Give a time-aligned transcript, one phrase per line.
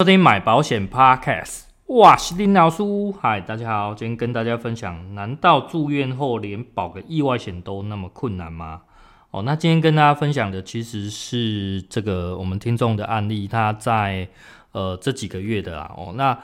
[0.00, 2.82] 收听买保险 Podcast，哇，是林老师，
[3.20, 8.82] 嗨，大家好，今天跟大家分享，难道住院后连保个意外险都那么困难吗？
[9.30, 14.28] 哦，那今天跟大家分享的其实是这个我们听众的案例，他在
[14.72, 16.36] 呃这几个月的啦，哦，那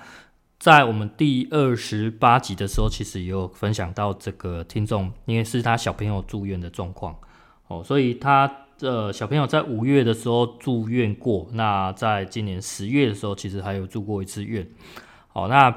[0.61, 7.17] 在我们第二十八集的时候，其实也有分享到这个听众，因为是他小朋友住院的状况，
[7.67, 8.49] 哦，所以他。
[8.79, 14.65] 这小朋友在五月的时候住院过，那在今年十月的时候，其实还有住过一次院。
[15.27, 15.69] 好，那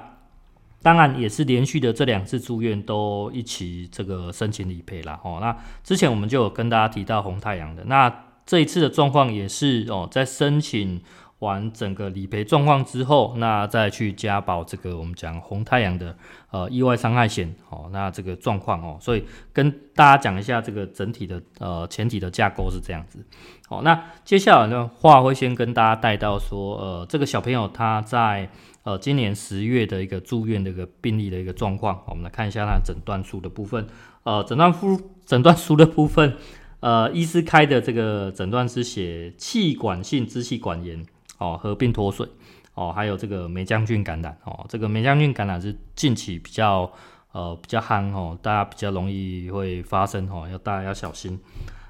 [0.84, 5.20] 当然也是连续的这两次住院都一起这个申请理赔了。
[5.24, 11.02] 哦，那之前我们就有跟大家提到红太阳的，那这一次的状况也是哦，在申请。
[11.42, 16.16] 完整个理赔状况之后，那再去加保这个我们讲红太阳的
[16.52, 23.26] 呃意外伤害险哦，那这个状况哦，所以跟大家讲一下这个整体的呃前提的架构是这样子。
[23.68, 28.48] 好，那接下来呢话会先跟大家带到说呃这个小朋友他在
[28.84, 33.88] 呃今年十月的一个住院的一个病例的一个状况，我们来看一下他诊断书的部分。
[34.24, 36.36] 呃，诊断书诊断书的部分，
[36.82, 41.04] 呃，医师开的这个诊断是写气管性支气管炎。
[41.42, 42.28] 哦，合并脱水，
[42.76, 46.92] 哦，还有这个霉浆菌感染，哦，这个霉浆菌感染是近期比较
[47.32, 51.40] 呃比较夯哦，大家比较容易会发生哦，要大家要小心。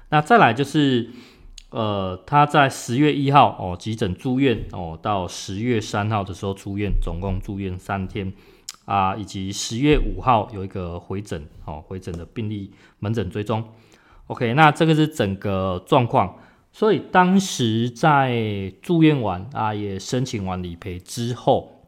[0.08, 1.10] 那再来就是
[1.68, 8.32] 呃，他在十月一号哦急诊住院哦，到十月三号的时候出院，总共住院三天
[8.86, 13.62] 啊，以及十月五号有一个回诊哦，回诊的病例门诊追踪。
[14.28, 16.38] OK，那这个是整个状况。
[16.72, 21.86] 所以当时在住院完啊，也申请完理赔之后，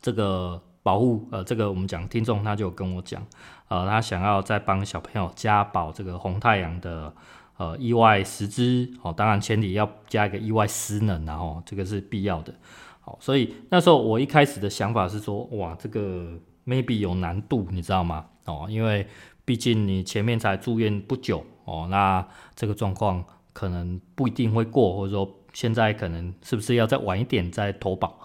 [0.00, 3.26] 这个保护呃，这个我们讲听众他就跟我讲，
[3.66, 7.12] 呃，他想要再帮小朋友加保这个红太阳的
[7.56, 12.54] 呃意外实支哦，当然前提要加一个意外失能，然后这个是必要的。
[13.00, 18.26] 好，所以那时候我一开始的想法是说，哇，这个 maybe 有难度，你知道吗？
[18.44, 19.08] 哦，因为
[19.44, 22.24] 毕竟你前面才住院不久哦，那
[22.54, 23.24] 这个状况。
[23.54, 28.18] 可能不一定会过，或者说现在可能是不是要再晚一点再投保？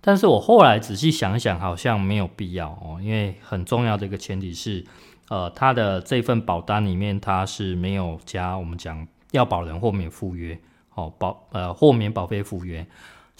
[0.00, 4.84] 但是我后来仔细想想，好像没有必要哦，因为很重要的一个前提是，
[5.28, 10.56] 呃，他的这份保单里面他是没有加我们讲要保人豁免赴约，
[10.94, 12.86] 哦，保呃豁免保费赴约，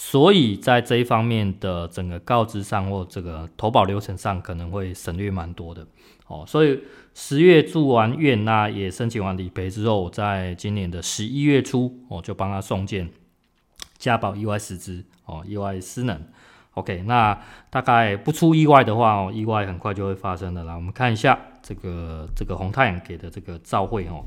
[0.00, 5.84] 所以在这一方面的整个告知上或这个投保流程上可能会省略蛮多的。
[6.28, 6.78] 哦，所以
[7.14, 13.10] 十月住完院，那也申请完理赔之后，在今年的十一月初，我就帮他送件
[13.96, 16.22] 家保意外实支，哦，意外失能。
[16.74, 17.36] OK，那
[17.70, 20.76] 大概不出意外的话，哦，意外很快就会发生的啦。
[20.76, 24.22] 我们看一下这个这个红太阳给的这个照会哦，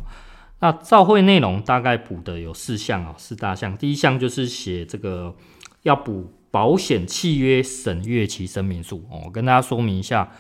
[0.60, 3.78] 那照会内容大概补的有四项哦，四大项。
[3.78, 5.34] 第一项就是写这个
[5.84, 10.32] 要补保险契约审阅期声明书哦，我跟大家说明一下。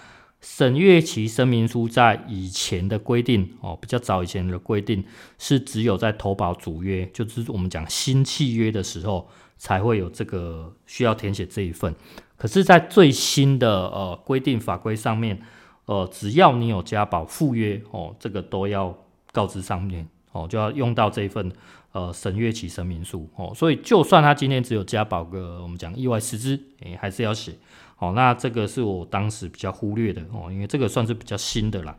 [0.43, 5.03] 审阅期声明书在以前的规定哦，比较早以前的规定
[5.37, 9.29] 是只有在投保主约，就是我们讲新契约的时候
[9.59, 11.93] 才会有这个需要填写这一份。
[12.37, 15.39] 可是，在最新的呃规定法规上面，
[15.85, 18.97] 呃，只要你有加保附约哦，这个都要
[19.31, 21.51] 告知上面哦，就要用到这一份
[21.91, 23.51] 呃审阅期声明书哦。
[23.55, 27.53] 所以，就算他今天只有加保个我们讲意外实支，诶，还是要写。
[27.99, 31.95] 哦，那这个是我当时比较忽略的哦，因为这个算是比较新的啦。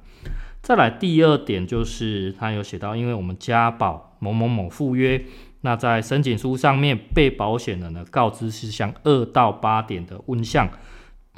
[0.61, 5.25] 再来第二点就是，他有写到，因为我们加保某某某赴约，
[5.61, 10.69] 那在申请书上面被保险人的告知事项二到八点的问项，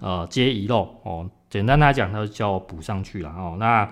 [0.01, 1.31] 呃，皆遗漏哦。
[1.51, 3.57] 简单来讲，他就叫我补上去了哦。
[3.61, 3.87] 那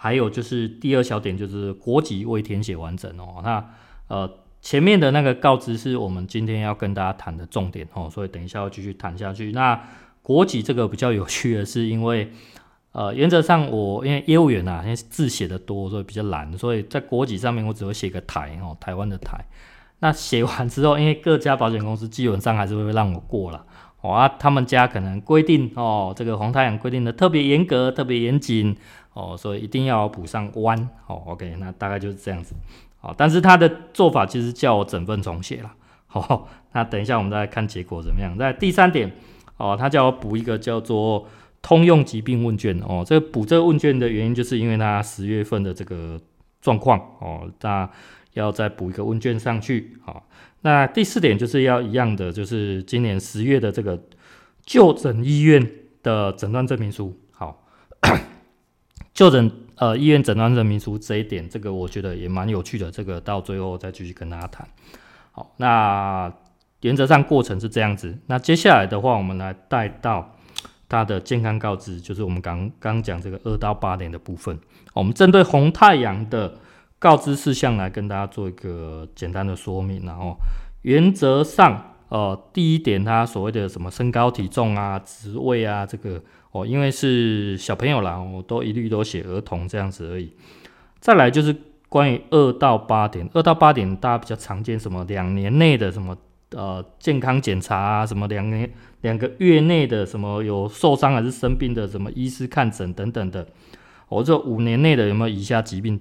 [0.00, 3.42] 还有就是第二小点就是国籍未填写完整哦。
[3.44, 3.64] 那
[4.08, 4.30] 呃。
[4.62, 9.52] 前面的那个告知是我们今天要跟大家谈的重点哦，所以等一下要继续谈下去。
[9.52, 9.82] 那
[10.20, 12.30] 国籍这个比较有趣的是，因为
[12.92, 19.42] 呃，原则上我因为业务员呐，因为字写的多，所以比较懒，所以在国籍上面我只会写个台哦，台湾的台。
[20.00, 23.64] 那写完之后，因为各家保险公司基本上还是会让我过了
[24.02, 28.76] 哦啊，他们家可能规定哦，这个红太阳规定的特别严格、特别严谨
[29.12, 31.22] 哦，所以一定要补上弯哦。
[31.26, 32.54] OK，那大概就是这样子。
[32.98, 35.72] 好，但是他的做法其实叫我整份重写了。
[36.06, 38.36] 好，那等一下我们再看结果怎么样。
[38.36, 39.10] 在第三点，
[39.56, 41.26] 哦，他叫我补一个叫做
[41.62, 42.78] 通用疾病问卷。
[42.80, 46.20] 哦，这个补这个问卷的原因，就是因为他十月份的这个
[46.60, 46.98] 状况。
[47.20, 47.88] 哦，那
[48.34, 49.96] 要再补一个问卷上去。
[50.04, 50.26] 好，
[50.60, 53.98] 那第四点就是要一样的，就是今年十月的这个
[54.64, 55.66] 就诊医院
[56.02, 57.18] 的诊断证明书。
[59.20, 59.52] 就诊。
[59.76, 62.90] 呃，医院诊断证明书这一点，这个我觉得也蛮有趣的。
[62.90, 64.66] 这个到最后再继续跟大家谈。
[65.32, 66.30] 好，那
[66.80, 68.18] 原则上过程是这样子。
[68.26, 70.36] 那接下来的话，我们来带到
[70.86, 74.58] 它的健康告知，就是我们刚刚讲这个二到八点的部分。
[74.94, 76.58] 我们针对红太阳的
[76.98, 80.04] 告知事项来跟大家做一个简单的说明。
[80.04, 80.36] 然后
[80.82, 86.20] 原则上，呃，第一点，他所谓的什么身高体重啊、职位啊，这个
[86.50, 90.32] 哦，因为是小朋友啦，我都一律都写儿童这样子而已。
[90.98, 91.56] 再来就是
[91.88, 96.16] 关于二到八点，二到八点大家比较常见什么两年内的什么
[96.50, 98.68] 呃健康检查啊，什么两年
[99.02, 103.46] 两个月内的什么有受伤还是生病的什么医师看诊等等的，
[104.08, 106.00] 或者五年内的有没有以下疾病？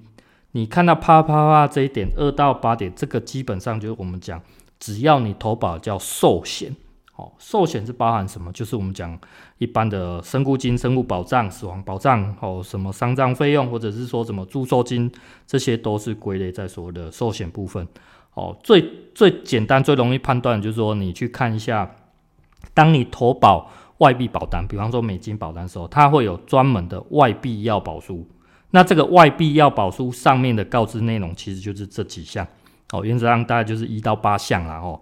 [0.54, 4.42] 你看到啪啪啪这一点，二到八点这个基本上就是我们讲，
[4.80, 6.76] 只要你投保叫寿险。
[7.16, 8.50] 哦，寿险是包含什么？
[8.54, 9.20] 就是我们讲
[9.58, 15.12] 一般的身故金、身故保障、死亡保障，哦，什么丧葬费用，或者是说什么祝寿金，
[15.46, 17.86] 这些都是归类在所谓的寿险部分。
[18.36, 18.82] 哦，最
[19.14, 21.94] 最简单、最容易判断就是说，你去看一下，
[22.74, 28.26] 当你投保外币保单，比方说美金保单的时候，它会有专门的外币要保书。
[28.72, 32.48] 那这个外币要保书上面的告知内容，其实就是这几项。
[32.92, 34.80] 哦，原则上大概就是一到八项啦。
[34.80, 35.00] 哦。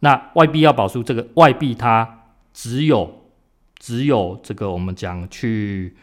[0.00, 2.20] 那外币要保书，这个外币它
[2.52, 3.20] 只有
[3.78, 5.94] 只有这个我们讲去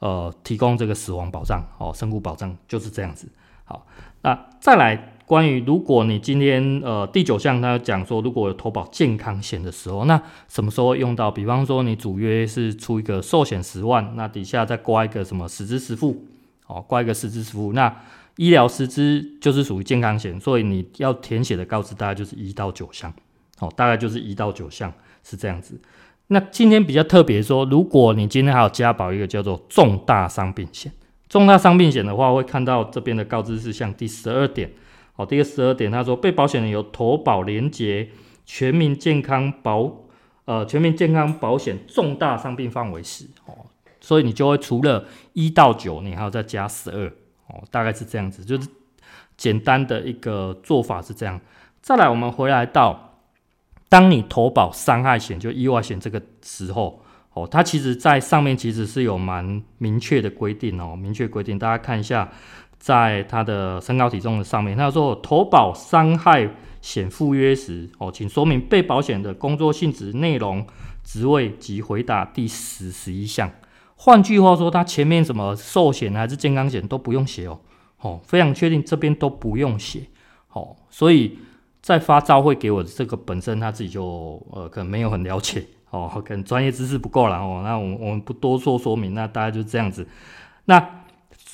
[0.00, 3.28] 呃提供这个死亡保障哦，身故保障就是这样子。
[3.64, 3.86] 好，
[4.22, 11.30] 那再来关于如果你今天呃第九项它讲说，如果有投保健康险的时候，那什么时候用到？
[11.30, 16.26] 比方说你主约是出一个寿险十万，那底下再挂一个什么实支实付
[16.66, 17.94] 哦，挂一个实支实付，那
[18.36, 23.12] 医疗师资就是属于健康险，所以你要填写的告知大概就是一到九项。
[23.60, 24.92] 哦，大概就是一到九项
[25.22, 25.80] 是这样子。
[26.26, 30.90] 那今天比较特别说，如果你今天还有加保一个叫做重大伤病险，
[31.28, 34.72] 重大伤病险的话，会看到这边的告知事项第十二点。
[35.14, 38.08] 哦，第十二点，他说被保险人有投保连结
[38.44, 40.06] 全民健康保
[40.46, 43.66] 呃全民健康保险重大伤病范围时，哦，
[44.00, 47.12] 所以你就会除了一到九，你还要再加十二。
[47.48, 48.68] 哦，大概是这样子，就是
[49.36, 51.40] 简单的一个做法是这样。
[51.80, 53.10] 再来，我们回来到。
[53.86, 57.00] 当你投保伤害险，就意外险这个时候，
[57.32, 62.28] 哦，它其实在上面其实是有蛮明确的规定哦，明确规定，大家看一下，
[62.76, 66.50] 在它的身高体重的上面，他说投保伤害
[66.80, 70.66] 险赴约时，哦，请说明被保险的工作性质、内容、
[71.04, 73.48] 职位及回答第十、十一项。
[74.04, 77.58] 换句话说，他前面什么寿险还是健康险都不用写哦，
[78.00, 80.02] 哦，非常确定这边都不用写，
[80.52, 81.38] 哦，所以。
[81.84, 87.60] 在发照会给我的这个本身他自己就呃可能没有很了解哦，可能专业知识不够了哦。
[87.62, 90.08] 那我我们不多做说明，那大家就这样子。
[90.64, 91.03] 那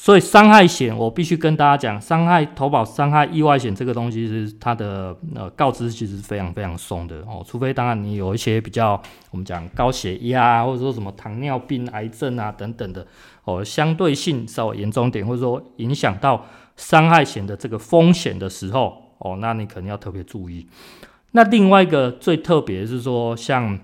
[0.02, 8.98] 所以伤害险我必须跟大家讲，伤害投保伤害意外险这个东西是它的呃告知其实是非常非常松的哦，除非当然你有一些比较
[9.30, 13.06] 我们讲高血压或者说什么糖尿病、癌症啊等等的
[13.44, 19.02] 哦，相对性稍微严重点，或者说影响到伤害险的这个风险的时候。
[19.18, 20.66] 哦，那你肯定要特别注意。
[21.32, 23.78] 那另外一个最特别是说，像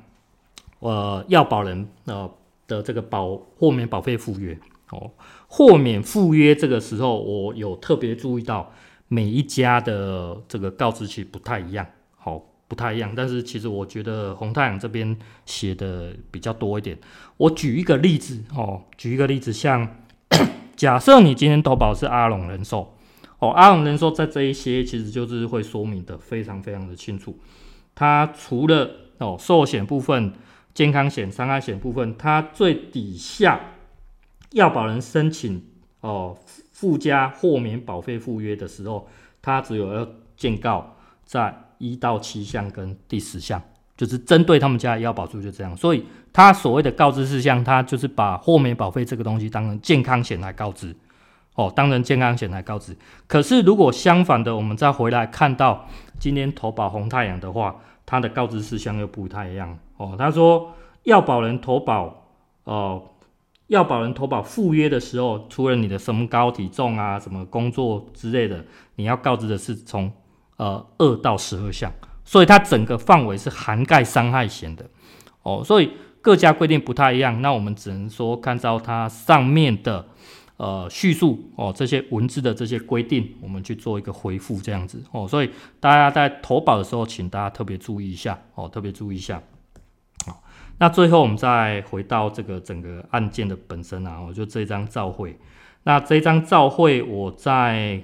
[0.79, 2.31] 呃要保人呃
[2.67, 4.59] 的这个保豁免保费附约
[4.93, 5.11] 哦，
[5.49, 8.73] 豁免赴约这个时候，我有特别注意到
[9.09, 13.13] 每一家的这个告知其实不太一样，好、不太一样。
[13.17, 16.99] 但是其实我觉得红太阳这边写的比较多一点。
[17.37, 19.89] 我举一个例子哦，举一个例子，像
[20.75, 22.93] 假设你今天投保是阿龙人寿。
[23.39, 27.39] 哦，阿龙人寿在这一些其实就是会说明的非常非常的清楚。
[27.95, 30.33] 它除了哦寿险部分、
[30.75, 33.61] 健康险、伤害险部分，它最底下
[34.57, 35.63] 要保人申请
[36.01, 36.35] 哦
[36.73, 39.07] 附加豁免保费附约的时候，
[39.43, 43.63] 他只有要建告在一到七项跟第十项，
[43.99, 45.77] 就是针对他们家的要保书就这样。
[45.77, 50.97] 所以他所谓的告知事项，他就是把豁免保费这个东西当成健康险来告知。
[51.55, 52.97] 哦，当成健康险来告知。
[53.27, 55.87] 可是如果相反的，我们再回来看到
[56.19, 59.79] 今天投保红太阳的话，它的告知事项又不太一样。
[59.97, 60.73] 哦，他说
[61.05, 62.27] 要保人投保，
[62.65, 63.03] 哦，
[63.69, 68.65] 要保人投保赴约的时候，除了你的身高体重啊、什么工作之类的，
[68.97, 70.11] 你要告知的是从
[70.57, 71.93] 呃二到十二项，
[72.25, 74.89] 所以它整个范围是涵盖伤害险的。
[75.43, 80.07] 哦，所以各家规定不太一样，那我们只能说看到它上面的。
[80.59, 85.29] 呃，叙述哦，这些文字的这些规定，我们去做一个回复，这样子哦。
[85.29, 89.43] 所以大家在投保的时候，请大家特别注意一下哦，特别注意一下。
[90.79, 95.39] 那最后我们再回到这个整个案件的本身啊，我就这张照会。
[95.85, 98.03] 那这张照会，我在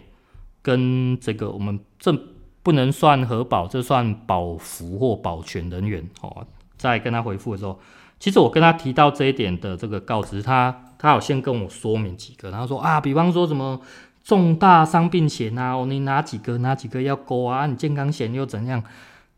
[0.63, 2.19] 跟这个我们正
[2.63, 6.47] 不能算核保，这算保服或保全人员哦。
[6.77, 7.79] 在跟他回复的时候，
[8.19, 13.81] 其实我跟他提到这一点的这个告知，他他有先跟我说明几个，然后说啊，比方说什么
[14.25, 17.67] 重大伤病险啊，哦，你哪几个哪几个要勾啊？
[17.67, 18.83] 你健康险又怎样？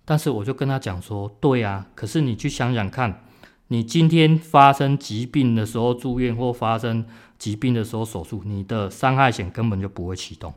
[0.05, 3.24] 但是我就跟他讲说，对啊，可是你去想想看，
[3.75, 7.04] 你今天发生疾病的时候住院或发生
[7.38, 10.54] 疾病的时候手术，你的伤害险根本就不会启动，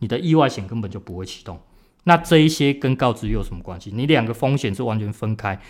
[0.00, 1.60] 你的意外险根本就不会启动。
[2.02, 3.92] 那这一些跟告知又有什么关系？
[3.94, 5.60] 你两个风险是完全分开，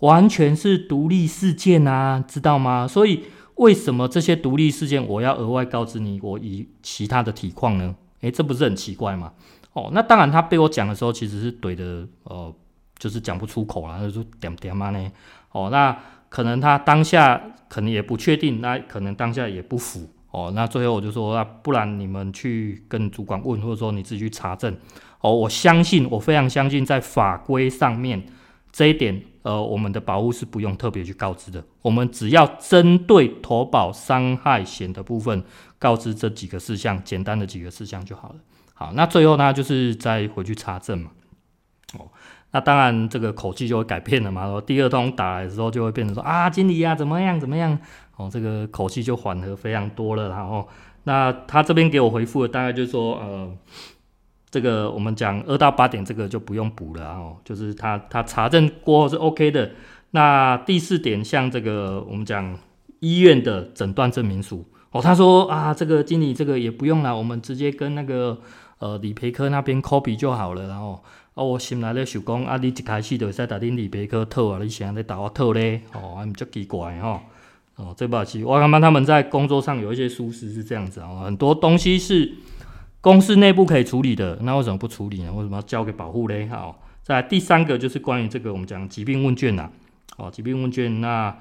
[0.00, 2.88] 完全是独立事件啊，知道吗？
[2.88, 3.22] 所以
[3.54, 6.18] 为什么这些独立事件我要额外告知你？
[6.20, 7.94] 我以其他的体况呢？
[8.22, 9.32] 诶，这不是很奇怪吗？
[9.72, 12.52] 哦，那当然，他被我讲的时候其实是怼的，呃。
[12.98, 15.10] 就是讲不出口了，就是点点嘛呢？
[15.52, 15.98] 哦，那
[16.30, 20.50] 可能他当下可能也不确定，那可能当下也不符哦。
[20.54, 24.74] 那最后我就说，那不然你们去跟主管问，或者说你自己去查证
[25.20, 25.30] 哦。
[25.30, 28.24] 我相信，我非常相信，在法规上面
[28.72, 31.62] 这一点，呃，我们的保护是不用特别去告知的。
[31.82, 35.44] 我们只要针对投保伤害险的部分
[35.78, 38.36] 告知这几个事项，简单的几个事项就好了。
[38.72, 41.10] 好，那最后呢，就是再回去查证嘛。
[42.52, 44.42] 那当然，这个口气就会改变了嘛。
[44.42, 47.78] 然后第二通打来的时候，就会变成说啊，经理呀、啊，怎么样怎么样？
[48.16, 50.28] 哦，这个口气就缓和非常多了。
[50.30, 50.68] 然后，
[51.04, 53.52] 那他这边给我回复的大概就是说，呃，
[54.50, 59.70] 这个我们讲二到八点这个就不用补了哦，就是他他查证过后是 OK 的。
[60.10, 62.58] 那第四点，像这个我们讲
[62.98, 68.36] 医院的诊断证明书哦，他说啊，这个经理这个也不用了，我们直接跟那个
[68.80, 70.66] 呃理赔科那边 copy 就好了。
[70.66, 71.00] 然后。
[71.40, 77.18] 啊，我心内咧想讲，啊，你一开始就会使打恁理赔科套啊，你现在在打我套咧，哦，还足奇怪吼，
[77.76, 82.30] 哦，这把是，我感觉他们在工作上有一些疏失是这样子啊，很多东西是
[83.00, 85.32] 公司内部可以处理的，那为什么不处理呢？
[85.32, 86.46] 为什么要交给保护咧？
[86.48, 89.70] 好，在第三个就是关于这个我们讲疾病问卷呐，
[90.18, 91.34] 哦，疾病问卷，那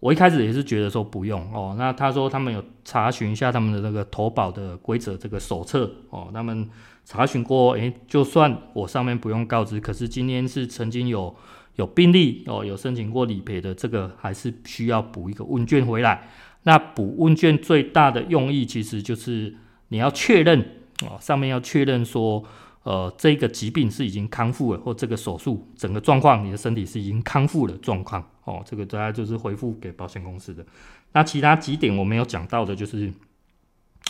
[0.00, 6.68] 我一开始也是觉得说不用哦，那他说他们有查询一下他们的那个投保的规则这个手册哦，他们。
[7.10, 11.34] 查询过，诶，就算我上面不用告知，可是今天是曾经有
[11.74, 16.30] 有病例哦，有申请过理赔的，这个还是需要补一个问卷回来。
[16.62, 19.52] 那补问卷最大的用意，其实就是
[19.88, 20.60] 你要确认
[21.02, 22.44] 哦，上面要确认说，
[22.84, 28.62] 呃，这个疾病是已经康复了，或这个手术整个状况，你的身体是已经康复了状况哦。
[28.64, 30.64] 这个大家就是回复给保险公司的。
[31.10, 33.12] 那其他几点我没有讲到的，就是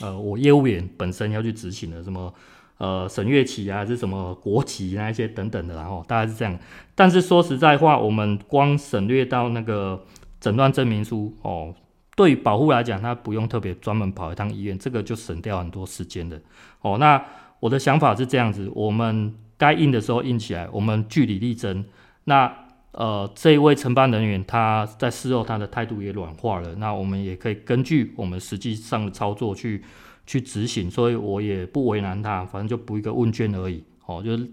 [0.02, 2.34] 呃，我业务员本身要去执行的什么。
[2.80, 6.58] 呃，审阅期啊，是什么国籍那一些等等的，然后大概是这样。
[6.94, 10.02] 但是说实在话，我们光省略到那个
[10.40, 11.74] 诊断证明书哦，
[12.16, 16.40] 对保护来讲，他不用特别专门跑一趟医院，这个就省掉很多时间的
[16.80, 16.96] 哦。
[16.96, 17.22] 那
[17.60, 21.84] 我的想法是这样子，我们该印的时候印起来，我们据理力争。
[22.24, 22.50] 那
[22.92, 29.84] 呃，这一位承办人员他在事后他的态度也软化了，那我们也可以根据我们实际上的操作去。
[30.30, 33.82] 去执行，所以我也不为难他，反正就补一个问卷而已。
[34.06, 34.48] 哦，就是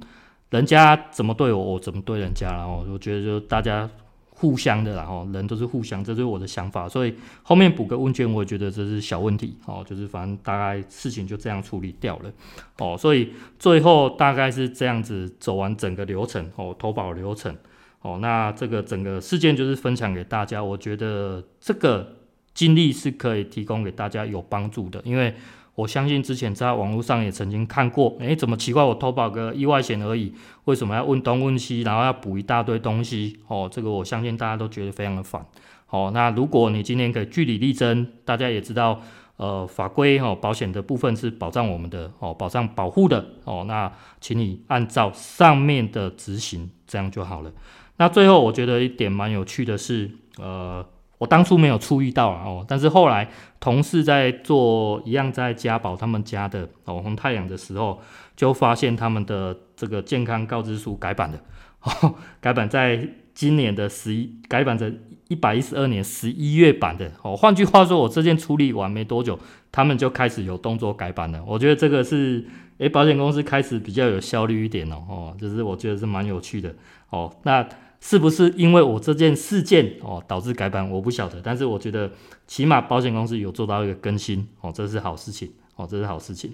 [0.49, 2.51] 人家怎么对我，我怎么对人家。
[2.51, 3.87] 然后我觉得就大家
[4.31, 6.89] 互相的，然后人都是互相，这是我的想法。
[6.89, 9.55] 所以后面补个问卷，我也觉得这是小问题。
[9.67, 12.31] 哦，就是反正大概事情就这样处理掉了。
[12.79, 16.51] 哦，所以最后大概是这样子走完整个流程。
[16.55, 17.55] 哦，投保流程。
[18.01, 22.16] 哦，那这个整个事件就是分享给大家，我觉得这个
[22.57, 25.31] 经历是可以提供给大家有帮助的，因为。
[25.77, 28.83] 我相信之前在网络上也曾经看过，诶，怎么奇怪？
[28.83, 30.33] 我投保个意外险而已，
[30.65, 33.37] 为什么要问东问西，然后要补一大堆东西？
[33.47, 35.45] 哦，这个我相信大家都觉得非常的烦。
[35.91, 38.99] 哦，那如果你今天可以据理力争，大家也知道，
[39.35, 47.51] 呃，法规哦，保险的部分是保障我们的哦，保障保护的哦，那请你按照上面的执行，这样就好了。
[47.97, 50.09] 那最后我觉得一点蛮有趣的是，
[50.39, 50.83] 呃。
[51.17, 53.27] 我当初没有注意到，哦，但是后来
[53.59, 57.99] 同事在做一样在加保他们家的哦红太阳的时候，
[58.35, 61.39] 就发现他们的这个健康告知书改版了，
[61.81, 64.93] 哦，改版在今年的十一，改版在
[65.27, 67.35] 一百一十二年十一月版的哦。
[67.35, 69.39] 换句话说，我这件处理完没多久，
[69.71, 71.43] 他们就开始有动作改版了。
[71.47, 72.45] 我觉得这个是，
[72.77, 76.75] 诶，保险公司开始比较有效率一点哦，哦，就是我觉得是蛮有趣的
[77.09, 77.35] 哦。
[77.41, 77.67] 那。
[77.99, 80.89] 是不是因为我这件事件哦导致改版？
[80.89, 82.11] 我不晓得，但是我觉得
[82.45, 86.53] 起码保险公司有做到一个更新哦，这是好事情哦，这是好事情。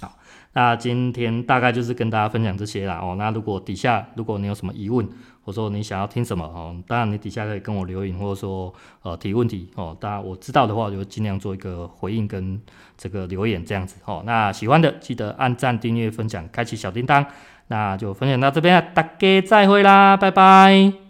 [0.00, 0.16] 好，
[0.54, 3.16] 那今天大概就是跟大家分享这些啦哦。
[3.18, 5.06] 那如果底下如果你有什么疑问，
[5.42, 8.72] 或者说你想要听什么哦，当然你底下可以跟我留言，或者说
[9.02, 9.94] 呃提问题哦。
[10.00, 12.58] 当然我知道的话，我就尽量做一个回应跟
[12.96, 14.22] 这个留言这样子哦。
[14.24, 17.26] 那喜欢的记得按赞、订阅、分享、开启小叮当。
[17.70, 21.00] 那就分享到这边，大家再会啦，拜拜。